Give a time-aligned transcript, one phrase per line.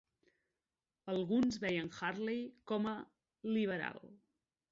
[1.13, 2.39] Alguns veien Hurley
[2.71, 2.93] com a
[3.51, 4.13] 'liberal'.